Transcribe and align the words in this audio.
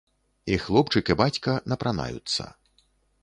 І 0.53 0.55
хлопчык 0.63 1.11
і 1.15 1.17
бацька 1.19 1.53
напранаюцца. 1.73 2.43